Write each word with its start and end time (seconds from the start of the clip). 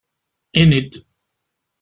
Ini-d! 0.61 0.91